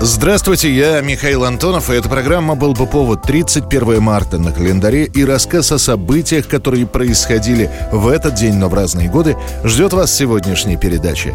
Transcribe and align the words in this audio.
Здравствуйте, 0.00 0.70
я 0.70 1.00
Михаил 1.00 1.44
Антонов, 1.44 1.88
и 1.88 1.94
эта 1.94 2.08
программа 2.10 2.54
«Был 2.54 2.74
бы 2.74 2.86
повод» 2.86 3.22
31 3.22 4.02
марта 4.02 4.36
на 4.36 4.52
календаре 4.52 5.04
и 5.04 5.24
рассказ 5.24 5.72
о 5.72 5.78
событиях, 5.78 6.48
которые 6.48 6.86
происходили 6.86 7.70
в 7.90 8.06
этот 8.08 8.34
день, 8.34 8.54
но 8.56 8.68
в 8.68 8.74
разные 8.74 9.08
годы, 9.08 9.36
ждет 9.64 9.94
вас 9.94 10.14
сегодняшней 10.14 10.76
передачи. 10.76 11.34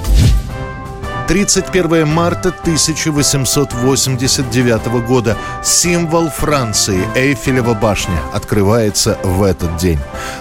31 1.31 2.07
марта 2.09 2.49
1889 2.49 4.85
года. 5.07 5.37
Символ 5.63 6.29
Франции 6.29 7.01
Эйфелева 7.15 7.73
башня 7.73 8.19
открывается 8.33 9.17
в 9.23 9.41
этот 9.41 9.77
день. 9.77 9.97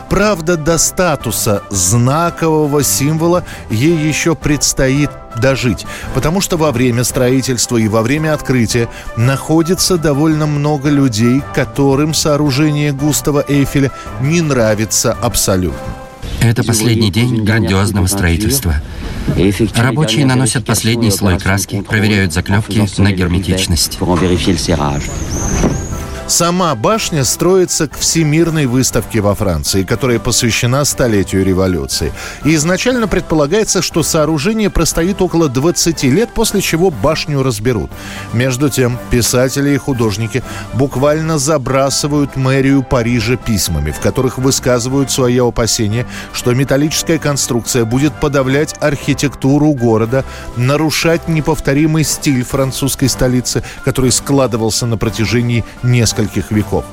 Правда, 0.08 0.56
до 0.56 0.78
статуса 0.78 1.62
знакового 1.70 2.82
символа 2.82 3.44
ей 3.70 3.96
еще 3.96 4.34
предстоит 4.34 5.10
дожить, 5.40 5.86
потому 6.12 6.40
что 6.40 6.56
во 6.56 6.72
время 6.72 7.04
строительства 7.04 7.76
и 7.76 7.86
во 7.86 8.02
время 8.02 8.34
открытия 8.34 8.88
находится 9.16 9.96
довольно 9.96 10.46
много 10.46 10.88
людей, 10.88 11.40
которым 11.54 12.14
сооружение 12.14 12.90
Густава 12.90 13.44
Эйфеля 13.46 13.92
не 14.20 14.40
нравится 14.40 15.16
абсолютно. 15.22 15.78
Это 16.40 16.64
последний 16.64 17.12
день 17.12 17.44
грандиозного 17.44 18.08
строительства. 18.08 18.74
Рабочие 19.76 20.26
наносят 20.26 20.64
последний 20.64 21.10
слой 21.10 21.38
краски, 21.38 21.82
проверяют 21.82 22.32
заклепки 22.32 22.86
на 23.00 23.12
герметичность. 23.12 23.98
Сама 26.30 26.76
башня 26.76 27.24
строится 27.24 27.88
к 27.88 27.98
Всемирной 27.98 28.66
выставке 28.66 29.20
во 29.20 29.34
Франции, 29.34 29.82
которая 29.82 30.20
посвящена 30.20 30.84
столетию 30.84 31.44
революции. 31.44 32.12
И 32.44 32.54
изначально 32.54 33.08
предполагается, 33.08 33.82
что 33.82 34.04
сооружение 34.04 34.70
простоит 34.70 35.20
около 35.22 35.48
20 35.48 36.04
лет, 36.04 36.30
после 36.32 36.60
чего 36.60 36.92
башню 36.92 37.42
разберут. 37.42 37.90
Между 38.32 38.70
тем, 38.70 38.96
писатели 39.10 39.70
и 39.70 39.76
художники 39.76 40.44
буквально 40.72 41.36
забрасывают 41.36 42.36
мэрию 42.36 42.84
Парижа 42.84 43.34
письмами, 43.34 43.90
в 43.90 43.98
которых 43.98 44.38
высказывают 44.38 45.10
свои 45.10 45.38
опасения, 45.38 46.06
что 46.32 46.54
металлическая 46.54 47.18
конструкция 47.18 47.84
будет 47.84 48.12
подавлять 48.20 48.76
архитектуру 48.80 49.72
города, 49.72 50.24
нарушать 50.56 51.26
неповторимый 51.26 52.04
стиль 52.04 52.44
французской 52.44 53.08
столицы, 53.08 53.64
который 53.84 54.12
складывался 54.12 54.86
на 54.86 54.96
протяжении 54.96 55.64
нескольких 55.82 56.19
нескольких 56.20 56.50
веков. 56.50 56.84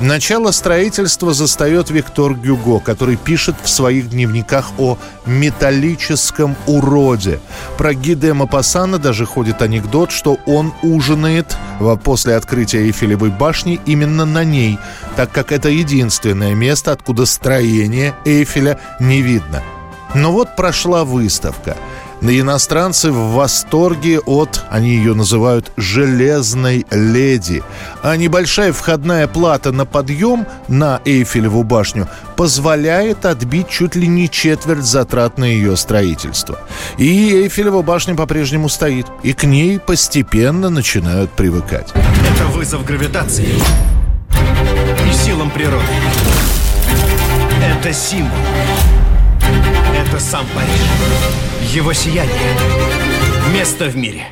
Начало 0.00 0.52
строительства 0.52 1.34
застает 1.34 1.90
Виктор 1.90 2.34
Гюго, 2.34 2.78
который 2.78 3.16
пишет 3.16 3.56
в 3.62 3.68
своих 3.68 4.10
дневниках 4.10 4.70
о 4.78 4.96
металлическом 5.26 6.56
уроде. 6.66 7.40
Про 7.76 7.94
Гиде 7.94 8.32
Мапассана 8.32 8.98
даже 8.98 9.26
ходит 9.26 9.60
анекдот, 9.60 10.12
что 10.12 10.38
он 10.46 10.72
ужинает 10.82 11.56
после 12.04 12.36
открытия 12.36 12.84
Эйфелевой 12.84 13.30
башни 13.30 13.80
именно 13.86 14.24
на 14.24 14.44
ней, 14.44 14.78
так 15.16 15.32
как 15.32 15.50
это 15.50 15.68
единственное 15.68 16.54
место, 16.54 16.92
откуда 16.92 17.26
строение 17.26 18.14
Эйфеля 18.24 18.78
не 19.00 19.20
видно. 19.22 19.62
Но 20.14 20.32
вот 20.32 20.54
прошла 20.56 21.04
выставка– 21.04 21.76
Иностранцы 22.20 23.12
в 23.12 23.34
восторге 23.34 24.18
от, 24.20 24.64
они 24.70 24.90
ее 24.90 25.14
называют, 25.14 25.72
«железной 25.76 26.84
леди». 26.90 27.62
А 28.02 28.16
небольшая 28.16 28.72
входная 28.72 29.26
плата 29.28 29.72
на 29.72 29.84
подъем 29.86 30.46
на 30.66 31.00
Эйфелеву 31.04 31.62
башню 31.62 32.08
позволяет 32.36 33.24
отбить 33.24 33.68
чуть 33.68 33.94
ли 33.94 34.08
не 34.08 34.28
четверть 34.28 34.84
затрат 34.84 35.38
на 35.38 35.44
ее 35.44 35.76
строительство. 35.76 36.58
И 36.96 37.32
Эйфелева 37.32 37.82
башня 37.82 38.14
по-прежнему 38.14 38.68
стоит, 38.68 39.06
и 39.22 39.32
к 39.32 39.44
ней 39.44 39.78
постепенно 39.78 40.70
начинают 40.70 41.30
привыкать. 41.32 41.88
Это 41.94 42.46
вызов 42.46 42.84
гравитации 42.84 43.48
и 45.08 45.12
силам 45.12 45.50
природы. 45.50 45.84
Это 47.80 47.92
символ. 47.92 48.36
Это 49.98 50.20
сам 50.20 50.46
Париж. 50.54 51.74
Его 51.74 51.92
сияние. 51.92 52.32
Место 53.52 53.86
в 53.86 53.96
мире. 53.96 54.28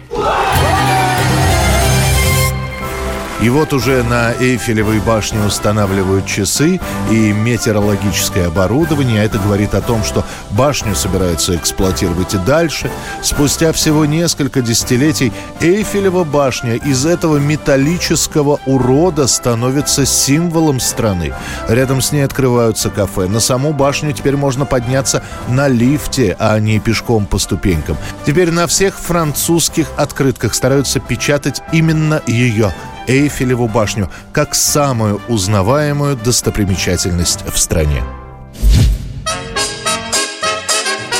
И 3.43 3.51
вот 3.51 3.75
уже 3.75 4.03
на 4.03 4.33
Эйфелевой 4.33 4.99
башне 4.99 5.41
устанавливают 5.45 6.25
часы 6.27 6.81
и 7.11 7.33
метеорологическое 7.33 8.47
оборудование. 8.47 9.25
Это 9.25 9.39
говорит 9.39 9.75
о 9.75 9.83
том, 9.83 10.05
что 10.05 10.25
башню 10.53 10.95
собираются 10.95 11.55
эксплуатировать 11.55 12.33
и 12.33 12.39
дальше. 12.39 12.91
Спустя 13.23 13.73
всего 13.73 14.07
несколько 14.07 14.63
десятилетий 14.63 15.35
Эйфелева 15.61 16.25
башня 16.25 16.77
из 16.77 17.05
этого 17.05 17.37
металлического 17.37 18.59
урода 18.65 19.27
становится 19.27 20.07
символом 20.07 20.81
страны. 20.81 21.35
Рядом 21.69 22.01
с 22.01 22.13
ней 22.13 22.23
открываются 22.23 22.89
кафе. 22.89 23.29
На 23.29 23.41
саму 23.41 23.75
башню 23.75 24.13
теперь 24.13 24.37
можно 24.37 24.65
подняться 24.65 25.23
на 25.47 25.69
лифте, 25.69 26.37
а 26.39 26.59
не 26.59 26.81
пешком 26.81 27.27
по 27.27 27.39
ступенькам. 27.39 27.99
Теперь 28.25 28.51
на 28.51 28.67
всех 28.67 28.99
французских 28.99 29.89
открытках 29.99 30.55
стараются 30.55 31.01
печатать 31.01 31.61
именно 31.71 32.23
ее 32.27 32.73
Эйфелеву 33.07 33.69
башню 33.69 34.11
как 34.33 34.55
самую 34.55 35.21
узнаваемую 35.29 36.17
достопримечательность 36.17 37.45
в 37.47 37.59
стране. 37.59 38.03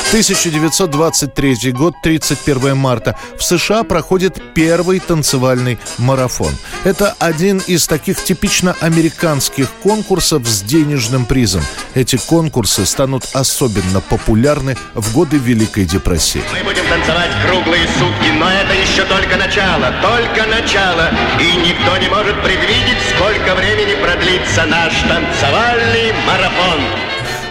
1923 0.07 1.73
год, 1.73 1.93
31 2.01 2.77
марта. 2.77 3.17
В 3.37 3.43
США 3.43 3.83
проходит 3.83 4.41
первый 4.53 5.01
танцевальный 5.01 5.77
марафон. 5.97 6.53
Это 6.85 7.13
один 7.19 7.57
из 7.67 7.87
таких 7.87 8.23
типично 8.23 8.73
американских 8.79 9.69
конкурсов 9.83 10.47
с 10.47 10.61
денежным 10.61 11.25
призом. 11.25 11.61
Эти 11.93 12.15
конкурсы 12.15 12.85
станут 12.85 13.25
особенно 13.33 13.99
популярны 13.99 14.77
в 14.93 15.13
годы 15.13 15.35
Великой 15.35 15.83
депрессии. 15.83 16.41
Мы 16.53 16.63
будем 16.63 16.87
танцевать 16.87 17.31
круглые 17.45 17.85
сутки, 17.99 18.31
но 18.39 18.49
это 18.49 18.73
еще 18.75 19.03
только 19.03 19.35
начало, 19.35 19.93
только 20.01 20.47
начало. 20.47 21.11
И 21.37 21.67
никто 21.67 21.97
не 21.97 22.07
может 22.07 22.41
предвидеть, 22.43 23.01
сколько 23.13 23.55
времени 23.55 24.01
продлится 24.01 24.65
наш 24.67 24.93
танцевальный 25.01 26.13
марафон. 26.25 26.46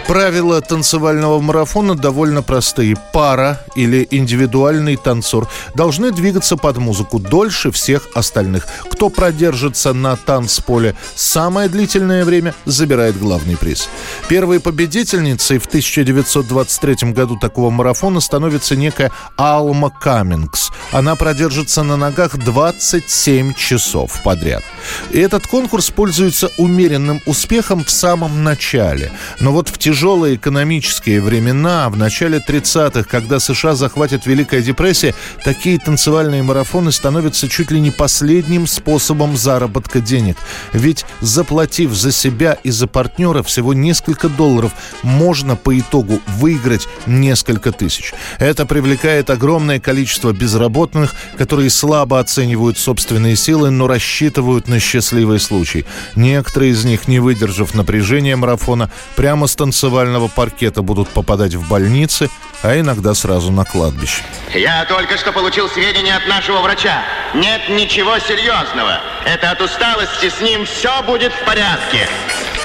Правила 0.07 0.61
танцевального 0.61 1.41
марафона 1.41 1.97
довольно 1.97 2.41
простые. 2.41 2.97
Пара 3.13 3.61
или 3.75 4.07
индивидуальный 4.09 4.95
танцор 4.95 5.49
должны 5.75 6.13
двигаться 6.13 6.57
под 6.57 6.77
музыку 6.77 7.19
дольше 7.19 7.73
всех 7.73 8.07
остальных. 8.15 8.69
Кто 8.89 9.09
продержится 9.09 9.93
на 9.93 10.15
танцполе 10.15 10.95
самое 11.17 11.69
длительное 11.69 12.25
время, 12.25 12.55
забирает 12.67 13.19
главный 13.19 13.57
приз. 13.57 13.89
Первой 14.29 14.61
победительницей 14.61 15.59
в 15.59 15.67
1923 15.67 17.11
году 17.11 17.37
такого 17.37 17.71
марафона 17.71 18.21
становится 18.21 18.77
некая 18.77 19.11
Алма 19.37 19.91
Каммингс. 19.91 20.71
Она 20.93 21.17
продержится 21.17 21.83
на 21.83 21.97
ногах 21.97 22.39
27 22.39 23.55
часов 23.55 24.23
подряд. 24.23 24.63
И 25.11 25.19
этот 25.19 25.49
конкурс 25.49 25.91
пользуется 25.91 26.49
умеренным 26.59 27.21
успехом 27.27 27.85
в 27.85 27.91
самом 27.91 28.45
начале. 28.45 29.11
Но 29.41 29.51
вот 29.51 29.69
в 29.69 29.79
тяжелом 29.79 29.96
тяжелые 29.97 30.35
экономические 30.35 31.23
времена, 31.23 31.89
в 31.89 31.97
начале 31.97 32.39
30-х, 32.47 33.05
когда 33.05 33.41
США 33.41 33.75
захватит 33.75 34.27
Великая 34.27 34.61
депрессия, 34.61 35.15
такие 35.43 35.79
танцевальные 35.79 36.43
марафоны 36.43 36.93
становятся 36.93 37.49
чуть 37.49 37.71
ли 37.71 37.81
не 37.81 37.91
последним 37.91 38.67
способом 38.67 39.39
заработка 39.39 40.03
денег. 40.03 40.37
Ведь 40.75 41.07
заплатив 41.23 41.95
за 41.95 42.13
себя 42.13 42.59
и 42.63 42.69
за 42.69 42.87
партнера 42.89 43.43
всего 43.43 43.73
несколько 43.73 44.29
долларов, 44.29 44.73
можно 45.03 45.57
по 45.57 45.79
итогу 45.79 46.21
выиграть 46.27 46.87
несколько 47.07 47.73
тысяч. 47.73 48.13
Это 48.39 48.67
привлекает 48.67 49.31
огромное 49.31 49.81
количество 49.81 50.31
безработных, 50.33 51.15
которые 51.39 51.71
слабо 51.71 52.21
оценивают 52.21 52.77
собственные 52.77 53.37
силы, 53.37 53.71
но 53.71 53.87
рассчитывают 53.87 54.69
на 54.69 54.79
счастливый 54.79 55.41
случай. 55.41 55.87
Некоторые 56.17 56.73
из 56.73 56.85
них, 56.85 57.09
не 57.09 57.19
выдержав 57.19 57.75
напряжения 57.75 58.37
марафона, 58.37 58.91
прямо 59.15 59.47
с 59.47 59.57
танцевального 59.87 60.27
паркета 60.27 60.83
будут 60.83 61.09
попадать 61.11 61.55
в 61.55 61.69
больницы, 61.69 62.29
а 62.63 62.77
иногда 62.77 63.15
сразу 63.15 63.53
на 63.53 63.65
кладбище. 63.65 64.25
Я 64.53 64.85
только 64.87 65.17
что 65.17 65.31
получил 65.31 65.69
сведения 65.69 66.17
от 66.17 66.27
нашего 66.27 66.59
врача. 66.59 67.05
Нет 67.35 67.69
ничего 67.69 68.19
серьезного. 68.19 69.01
Это 69.25 69.53
от 69.53 69.61
усталости, 69.61 70.29
с 70.29 70.41
ним 70.41 70.67
все 70.67 71.05
будет 71.05 71.33
в 71.33 71.45
порядке. 71.45 72.09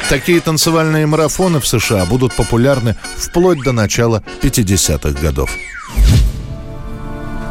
Такие 0.09 0.41
танцевальные 0.41 1.05
марафоны 1.05 1.59
в 1.59 1.67
США 1.67 2.05
будут 2.05 2.35
популярны 2.35 2.95
вплоть 3.17 3.61
до 3.61 3.71
начала 3.71 4.23
50-х 4.41 5.21
годов. 5.21 5.51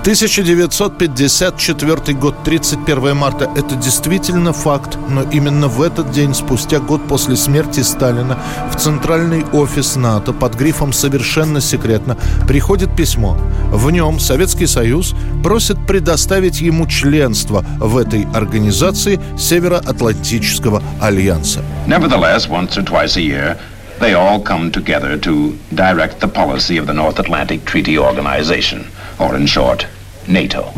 1954 0.00 2.18
год, 2.18 2.34
31 2.42 3.14
марта– 3.14 3.50
это 3.54 3.76
действительно 3.76 4.54
факт, 4.54 4.96
но 5.10 5.24
именно 5.24 5.68
в 5.68 5.82
этот 5.82 6.10
день, 6.10 6.34
спустя 6.34 6.80
год 6.80 7.06
после 7.06 7.36
смерти 7.36 7.80
Сталина, 7.80 8.38
в 8.72 8.76
центральный 8.76 9.44
офис 9.52 9.96
НАТО 9.96 10.32
под 10.32 10.54
грифом 10.54 10.94
«Совершенно 10.94 11.60
секретно» 11.60 12.16
приходит 12.48 12.96
письмо. 12.96 13.36
В 13.70 13.90
нем 13.90 14.18
Советский 14.18 14.66
Союз 14.66 15.14
просит 15.44 15.76
предоставить 15.86 16.62
ему 16.62 16.86
членство 16.86 17.62
в 17.78 17.98
этой 17.98 18.26
организации 18.32 19.20
Североатлантического 19.38 20.82
альянса. 20.98 21.60
Nevertheless, 21.86 22.48
once 22.48 22.78
or 22.78 22.82
twice 22.82 23.18
a 23.18 23.20
year, 23.20 23.58
they 24.00 24.14
all 24.14 24.40
come 24.40 24.72
together 24.72 25.16
to 25.18 25.56
direct 25.74 26.20
the 26.20 26.28
policy 26.28 26.76
of 26.78 26.86
the 26.86 26.94
North 26.94 27.18
Atlantic 27.18 27.64
Treaty 27.64 27.98
Organization, 27.98 28.86
or 29.18 29.36
in 29.36 29.46
short, 29.46 29.86
NATO. 30.26 30.72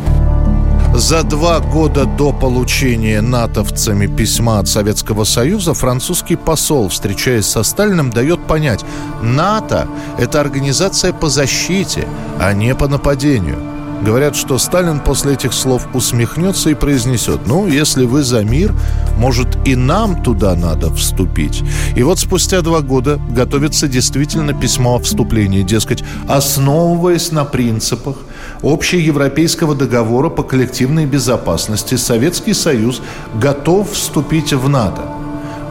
За 0.93 1.23
два 1.23 1.59
года 1.59 2.05
до 2.05 2.31
получения 2.31 3.19
натовцами 3.21 4.05
письма 4.05 4.59
от 4.59 4.67
Советского 4.67 5.23
Союза 5.23 5.73
французский 5.73 6.35
посол, 6.35 6.89
встречаясь 6.89 7.47
со 7.47 7.63
Сталиным, 7.63 8.11
дает 8.11 8.45
понять, 8.45 8.85
НАТО– 9.23 9.87
это 10.19 10.39
организация 10.39 11.11
по 11.11 11.29
защите, 11.29 12.07
а 12.39 12.53
не 12.53 12.75
по 12.75 12.87
нападению– 12.87 13.57
Говорят, 14.01 14.35
что 14.35 14.57
Сталин 14.57 14.99
после 14.99 15.33
этих 15.33 15.53
слов 15.53 15.87
усмехнется 15.93 16.69
и 16.69 16.73
произнесет, 16.73 17.47
ну, 17.47 17.67
если 17.67 18.05
вы 18.05 18.23
за 18.23 18.43
мир, 18.43 18.73
может, 19.17 19.57
и 19.65 19.75
нам 19.75 20.21
туда 20.23 20.55
надо 20.55 20.93
вступить. 20.93 21.63
И 21.95 22.03
вот 22.03 22.19
спустя 22.19 22.61
два 22.61 22.81
года 22.81 23.19
готовится 23.29 23.87
действительно 23.87 24.53
письмо 24.53 24.95
о 24.95 24.99
вступлении, 24.99 25.61
дескать, 25.61 26.03
основываясь 26.27 27.31
на 27.31 27.45
принципах 27.45 28.17
общеевропейского 28.61 29.75
договора 29.75 30.29
по 30.29 30.43
коллективной 30.43 31.05
безопасности, 31.05 31.95
Советский 31.95 32.53
Союз 32.53 33.01
готов 33.35 33.91
вступить 33.91 34.51
в 34.53 34.67
НАТО. 34.67 35.01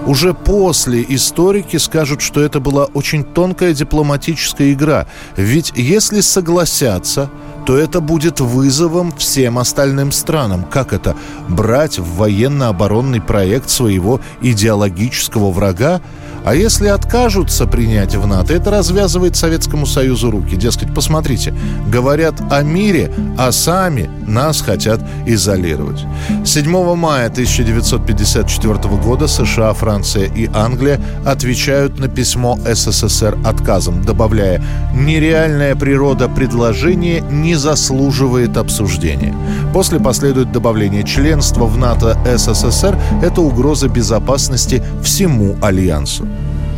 Уже 0.06 0.34
после 0.34 1.04
историки 1.08 1.76
скажут, 1.76 2.22
что 2.22 2.40
это 2.40 2.58
была 2.58 2.86
очень 2.86 3.22
тонкая 3.22 3.72
дипломатическая 3.72 4.72
игра. 4.72 5.06
Ведь 5.36 5.72
если 5.76 6.20
согласятся, 6.20 7.30
то 7.66 7.76
это 7.76 8.00
будет 8.00 8.40
вызовом 8.40 9.12
всем 9.16 9.58
остальным 9.58 10.12
странам. 10.12 10.64
Как 10.64 10.92
это? 10.92 11.16
Брать 11.48 11.98
в 11.98 12.16
военно-оборонный 12.16 13.20
проект 13.20 13.70
своего 13.70 14.20
идеологического 14.40 15.50
врага? 15.50 16.00
А 16.44 16.54
если 16.56 16.88
откажутся 16.88 17.66
принять 17.66 18.16
в 18.16 18.26
НАТО, 18.26 18.54
это 18.54 18.70
развязывает 18.70 19.36
Советскому 19.36 19.86
Союзу 19.86 20.30
руки. 20.30 20.56
Дескать, 20.56 20.92
посмотрите, 20.92 21.54
говорят 21.86 22.34
о 22.50 22.62
мире, 22.62 23.12
а 23.38 23.52
сами 23.52 24.10
нас 24.26 24.60
хотят 24.60 25.00
изолировать. 25.24 26.04
7 26.44 26.96
мая 26.96 27.28
1954 27.28 28.74
года 28.96 29.28
США, 29.28 29.72
Франция 29.72 30.24
и 30.24 30.50
Англия 30.52 31.00
отвечают 31.24 32.00
на 32.00 32.08
письмо 32.08 32.58
СССР 32.64 33.38
отказом, 33.44 34.02
добавляя 34.02 34.62
«нереальная 34.94 35.76
природа 35.76 36.28
предложения 36.28 37.20
не 37.52 37.56
заслуживает 37.56 38.56
обсуждения». 38.56 39.34
После 39.74 40.00
последует 40.00 40.52
добавление 40.52 41.04
членства 41.04 41.66
в 41.66 41.76
НАТО 41.76 42.18
СССР– 42.24 42.98
это 43.22 43.42
угроза 43.42 43.88
безопасности 43.88 44.82
всему 45.02 45.56
Альянсу. 45.60 46.26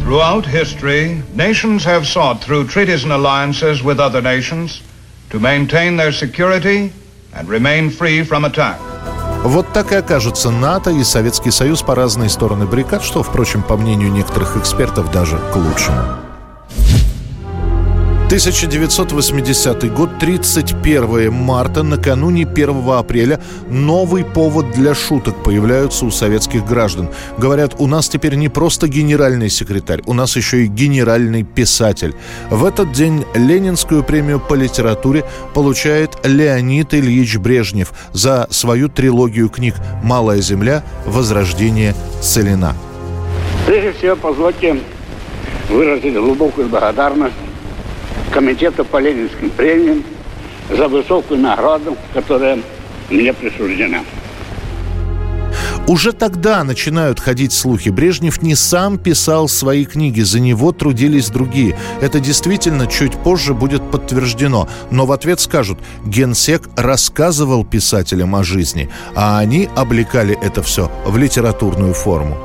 Throughout 0.05 0.47
history, 0.47 1.23
nations 1.35 1.85
have 1.85 2.05
sought 2.05 2.41
through 2.41 2.67
treaties 2.67 3.05
and 3.05 3.13
alliances 3.13 3.83
with 3.85 3.99
other 4.01 4.21
nations 4.21 4.83
to 5.31 5.39
maintain 5.39 5.97
their 5.97 6.13
security 6.13 6.93
and 7.33 7.49
remain 7.49 7.89
free 7.89 8.23
from 8.25 8.45
attack. 8.45 8.79
Вот 9.45 9.73
так 9.73 9.93
и 9.93 9.95
окажутся 9.95 10.51
НАТО 10.51 10.91
и 10.91 11.05
Советский 11.05 11.53
Союз 11.53 11.83
по 11.83 11.95
разные 11.95 12.31
стороны 12.31 12.67
баррикад, 12.67 13.05
что, 13.05 13.23
впрочем, 13.23 13.63
по 13.63 13.77
мнению 13.77 14.11
некоторых 14.11 14.57
экспертов, 14.57 15.13
даже 15.13 15.39
к 15.53 15.57
лучшему. 15.57 16.24
1980 18.35 19.95
год, 19.95 20.19
31 20.19 21.33
марта, 21.33 21.85
накануне 21.85 22.43
1 22.43 22.89
апреля 22.89 23.41
новый 23.69 24.25
повод 24.25 24.73
для 24.73 24.93
шуток 24.93 25.41
появляются 25.45 26.05
у 26.05 26.11
советских 26.11 26.67
граждан. 26.67 27.11
Говорят, 27.39 27.77
у 27.79 27.87
нас 27.87 28.09
теперь 28.09 28.35
не 28.35 28.49
просто 28.49 28.89
генеральный 28.89 29.49
секретарь, 29.49 30.03
у 30.05 30.15
нас 30.15 30.35
еще 30.35 30.65
и 30.65 30.67
генеральный 30.67 31.45
писатель. 31.45 32.17
В 32.51 32.65
этот 32.65 32.91
день 32.91 33.25
Ленинскую 33.37 34.03
премию 34.03 34.41
по 34.41 34.55
литературе 34.55 35.25
получает 35.55 36.19
Леонид 36.25 36.93
Ильич 36.93 37.37
Брежнев 37.37 37.93
за 38.13 38.49
свою 38.51 38.89
трилогию 38.89 39.49
книг 39.49 39.77
«Малая 40.03 40.41
земля», 40.41 40.83
«Возрождение», 41.07 41.95
«Целина». 42.21 42.75
Прежде 43.65 43.93
всего, 43.93 44.17
позвольте 44.17 44.81
выразить 45.71 46.15
глубокую 46.15 46.69
благодарность 46.69 47.44
Комитета 48.35 48.83
по 48.83 48.97
Ленинским 48.97 49.49
премиям 49.49 50.03
за 50.69 50.89
высокую 50.89 51.39
награду, 51.39 51.97
которая 52.13 52.59
мне 53.09 53.33
присуждена. 53.33 54.01
Уже 55.87 56.13
тогда 56.13 56.65
начинают 56.65 57.21
ходить 57.21 57.53
слухи. 57.53 57.91
Брежнев 57.91 58.43
не 58.43 58.57
сам 58.57 58.99
писал 58.99 59.47
свои 59.47 59.85
книги, 59.85 60.23
за 60.23 60.41
него 60.41 60.73
трудились 60.73 61.29
другие. 61.29 61.79
Это 62.01 62.19
действительно 62.19 62.89
чуть 62.89 63.13
позже 63.13 63.55
будет 63.55 63.89
подтверждено. 63.89 64.69
Но 64.91 65.07
в 65.07 65.13
ответ 65.13 65.39
скажут, 65.39 65.79
генсек 66.05 66.69
рассказывал 66.75 67.65
писателям 67.65 68.35
о 68.35 68.43
жизни, 68.43 68.91
а 69.15 69.39
они 69.39 69.69
облекали 69.77 70.37
это 70.43 70.61
все 70.65 70.91
в 71.07 71.17
литературную 71.17 71.95
форму. 71.95 72.37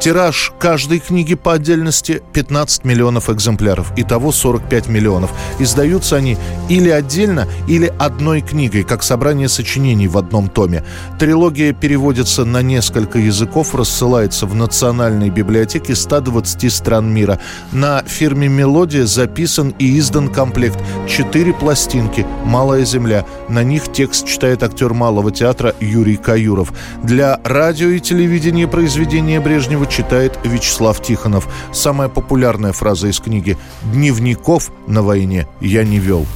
Тираж 0.00 0.52
каждой 0.58 0.98
книги 0.98 1.34
по 1.34 1.52
отдельности 1.52 2.22
15 2.32 2.84
миллионов 2.84 3.28
экземпляров. 3.28 3.92
Итого 3.96 4.32
45 4.32 4.88
миллионов. 4.88 5.32
Издаются 5.58 6.16
они 6.16 6.38
или 6.68 6.88
отдельно, 6.88 7.46
или 7.68 7.92
одной 7.98 8.40
книгой, 8.40 8.84
как 8.84 9.02
собрание 9.02 9.48
сочинений 9.48 10.08
в 10.08 10.16
одном 10.16 10.48
томе. 10.48 10.84
Трилогия 11.18 11.72
переводится 11.72 12.44
на 12.44 12.62
несколько 12.62 13.18
языков, 13.18 13.74
рассылается 13.74 14.46
в 14.46 14.54
национальной 14.54 15.30
библиотеке 15.30 15.94
120 15.94 16.72
стран 16.72 17.12
мира. 17.12 17.38
На 17.72 18.02
фирме 18.06 18.48
«Мелодия» 18.48 19.06
записан 19.06 19.74
и 19.78 19.98
издан 19.98 20.28
комплект. 20.28 20.78
Четыре 21.06 21.52
пластинки 21.52 22.26
«Малая 22.44 22.84
земля». 22.84 23.26
На 23.48 23.62
них 23.62 23.92
текст 23.92 24.26
читает 24.26 24.62
актер 24.62 24.94
Малого 24.94 25.30
театра 25.30 25.74
Юрий 25.80 26.16
Каюров. 26.16 26.72
Для 27.02 27.40
радио 27.44 27.88
и 27.88 28.00
телевидения 28.00 28.66
произведения 28.66 29.40
Брежнева 29.40 29.63
Брежнева 29.64 29.86
читает 29.86 30.38
Вячеслав 30.44 31.00
Тихонов. 31.00 31.48
Самая 31.72 32.10
популярная 32.10 32.72
фраза 32.72 33.08
из 33.08 33.18
книги 33.18 33.56
«Дневников 33.94 34.70
на 34.86 35.02
войне 35.02 35.48
я 35.62 35.84
не 35.84 35.98
вел». 35.98 36.26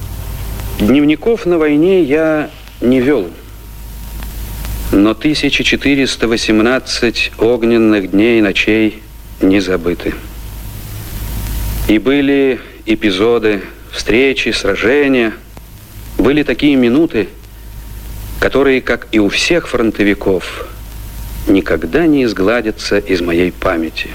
Дневников 0.79 1.45
на 1.45 1.59
войне 1.59 2.01
я 2.01 2.49
не 2.81 2.99
вел. 2.99 3.29
Но 4.91 5.11
1418 5.11 7.33
огненных 7.37 8.09
дней 8.09 8.39
и 8.39 8.41
ночей 8.41 9.03
не 9.41 9.59
забыты. 9.59 10.15
И 11.87 11.99
были 11.99 12.59
эпизоды, 12.87 13.61
встречи, 13.91 14.49
сражения. 14.49 15.33
Были 16.17 16.41
такие 16.41 16.75
минуты, 16.75 17.29
которые, 18.39 18.81
как 18.81 19.07
и 19.11 19.19
у 19.19 19.29
всех 19.29 19.67
фронтовиков, 19.67 20.67
никогда 21.47 22.05
не 22.05 22.23
изгладится 22.23 22.97
из 22.97 23.21
моей 23.21 23.51
памяти. 23.51 24.09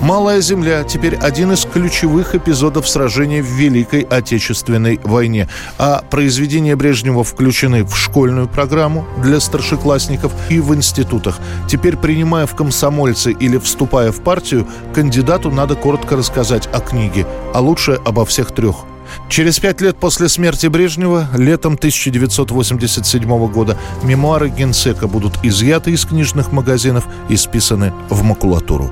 «Малая 0.00 0.40
земля» 0.40 0.84
теперь 0.84 1.16
один 1.16 1.52
из 1.52 1.64
ключевых 1.64 2.36
эпизодов 2.36 2.88
сражения 2.88 3.42
в 3.42 3.46
Великой 3.46 4.02
Отечественной 4.02 5.00
войне. 5.02 5.48
А 5.76 6.04
произведения 6.08 6.76
Брежнева 6.76 7.24
включены 7.24 7.84
в 7.84 7.96
школьную 7.96 8.48
программу 8.48 9.06
для 9.22 9.40
старшеклассников 9.40 10.32
и 10.50 10.60
в 10.60 10.72
институтах. 10.72 11.40
Теперь, 11.68 11.96
принимая 11.96 12.46
в 12.46 12.54
комсомольцы 12.54 13.32
или 13.32 13.58
вступая 13.58 14.12
в 14.12 14.22
партию, 14.22 14.68
кандидату 14.94 15.50
надо 15.50 15.74
коротко 15.74 16.16
рассказать 16.16 16.68
о 16.72 16.78
книге, 16.78 17.26
а 17.52 17.60
лучше 17.60 17.98
обо 18.04 18.24
всех 18.24 18.52
трех– 18.52 18.76
Через 19.28 19.58
пять 19.58 19.80
лет 19.80 19.96
после 19.96 20.28
смерти 20.28 20.66
Брежнева, 20.66 21.28
летом 21.36 21.74
1987 21.74 23.52
года, 23.52 23.78
мемуары 24.02 24.48
генсека 24.48 25.06
будут 25.06 25.34
изъяты 25.42 25.92
из 25.92 26.04
книжных 26.04 26.52
магазинов 26.52 27.06
и 27.28 27.36
списаны 27.36 27.92
в 28.10 28.22
макулатуру. 28.22 28.90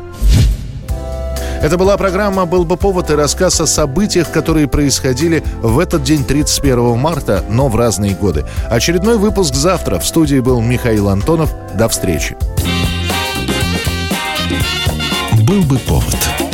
Это 1.63 1.79
была 1.79 1.97
программа 1.97 2.45
«Был 2.45 2.65
бы 2.65 2.77
повод» 2.77 3.11
и 3.11 3.15
рассказ 3.15 3.61
о 3.61 3.67
событиях, 3.67 4.31
которые 4.31 4.69
происходили 4.69 5.43
в 5.63 5.79
этот 5.79 6.03
день 6.03 6.25
31 6.25 6.99
марта, 6.99 7.45
но 7.49 7.69
в 7.69 7.77
разные 7.77 8.15
годы. 8.15 8.45
Очередной 8.69 9.17
выпуск 9.17 9.55
завтра. 9.55 9.99
В 9.99 10.07
студии 10.07 10.39
был 10.39 10.61
Михаил 10.61 11.09
Антонов. 11.09 11.51
До 11.75 11.89
встречи. 11.89 12.37
был 15.47 15.63
бы 15.63 15.79
повод. 15.79 16.46